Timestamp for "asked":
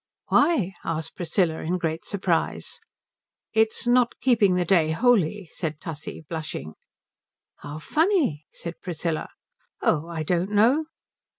0.83-1.15